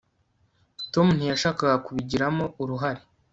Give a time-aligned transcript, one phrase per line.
[0.93, 3.01] tom ntiyashakaga kubigiramo uruhare